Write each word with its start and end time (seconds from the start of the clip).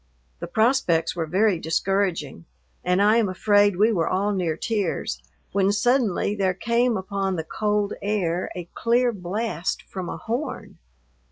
The 0.39 0.47
prospects 0.47 1.15
were 1.15 1.27
very 1.27 1.59
discouraging, 1.59 2.45
and 2.83 3.03
I 3.03 3.17
am 3.17 3.29
afraid 3.29 3.75
we 3.75 3.91
were 3.91 4.07
all 4.07 4.31
near 4.33 4.57
tears, 4.57 5.21
when 5.51 5.71
suddenly 5.71 6.33
there 6.33 6.55
came 6.55 6.97
upon 6.97 7.35
the 7.35 7.43
cold 7.43 7.93
air 8.01 8.49
a 8.55 8.67
clear 8.73 9.11
blast 9.11 9.83
from 9.83 10.09
a 10.09 10.17
horn. 10.17 10.79